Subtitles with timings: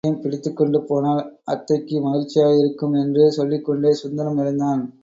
[0.03, 1.21] குள்ளனையும் பிடித்துக்கொண்டு போனால்
[1.45, 4.81] அத்தைக்கு மகிழ்ச்சியாக இருக்கும் என்று சொல்லிக்கொண்டே சுந்தரம் எழுந்தான்.